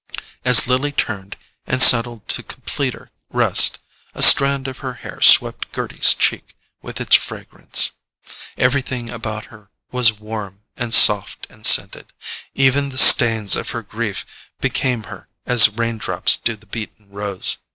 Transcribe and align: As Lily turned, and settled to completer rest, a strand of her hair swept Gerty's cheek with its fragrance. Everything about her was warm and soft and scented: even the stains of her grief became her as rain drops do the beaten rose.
As 0.43 0.67
Lily 0.67 0.91
turned, 0.91 1.37
and 1.67 1.79
settled 1.79 2.27
to 2.29 2.41
completer 2.41 3.11
rest, 3.29 3.83
a 4.15 4.23
strand 4.23 4.67
of 4.67 4.79
her 4.79 4.95
hair 4.95 5.21
swept 5.21 5.71
Gerty's 5.71 6.15
cheek 6.15 6.57
with 6.81 6.99
its 6.99 7.15
fragrance. 7.15 7.91
Everything 8.57 9.11
about 9.11 9.45
her 9.53 9.69
was 9.91 10.19
warm 10.19 10.63
and 10.75 10.91
soft 10.91 11.45
and 11.51 11.67
scented: 11.67 12.13
even 12.55 12.89
the 12.89 12.97
stains 12.97 13.55
of 13.55 13.69
her 13.77 13.83
grief 13.83 14.25
became 14.59 15.03
her 15.03 15.29
as 15.45 15.69
rain 15.69 15.99
drops 15.99 16.35
do 16.35 16.55
the 16.55 16.65
beaten 16.65 17.09
rose. 17.11 17.59